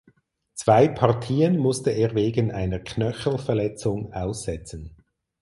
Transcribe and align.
Zwei 0.55 0.87
Partien 0.87 1.59
musste 1.59 1.91
er 1.91 2.15
wegen 2.15 2.51
einer 2.51 2.79
Knöchelverletzung 2.79 4.11
aussetzen. 4.11 4.95